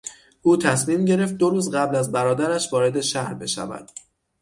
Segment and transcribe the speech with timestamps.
[0.41, 3.91] او تصمیم گرفت دو روز قبل از برادرش وارد شهر بشود.